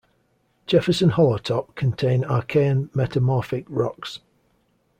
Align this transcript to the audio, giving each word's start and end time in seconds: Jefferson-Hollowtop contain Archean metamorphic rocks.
Jefferson-Hollowtop 0.65 1.75
contain 1.75 2.23
Archean 2.23 2.89
metamorphic 2.95 3.67
rocks. 3.69 4.19